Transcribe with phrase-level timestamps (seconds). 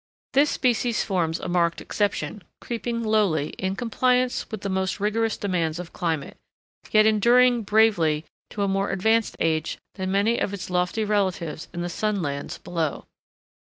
[0.33, 5.77] This species forms a marked exception, creeping lowly, in compliance with the most rigorous demands
[5.77, 6.37] of climate,
[6.89, 11.83] yet enduring bravely to a more advanced age than many of its lofty relatives in
[11.83, 13.05] the sun lands below.